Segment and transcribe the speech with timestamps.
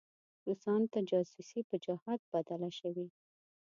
[0.47, 3.07] روسانو ته جاسوسي په جهاد بدله شوې.